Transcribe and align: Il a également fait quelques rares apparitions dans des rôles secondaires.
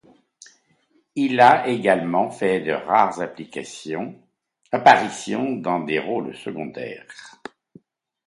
Il 1.13 1.39
a 1.39 1.67
également 1.67 2.31
fait 2.31 2.63
quelques 2.63 2.85
rares 2.87 3.21
apparitions 4.71 5.51
dans 5.57 5.79
des 5.81 5.99
rôles 5.99 6.35
secondaires. 6.37 7.39